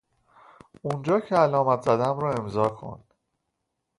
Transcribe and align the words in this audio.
اونجا 0.81 1.19
که 1.19 1.35
علامت 1.35 1.81
زدم 1.81 2.19
رو 2.19 2.25
امضا 2.41 2.69
کن 2.69 3.03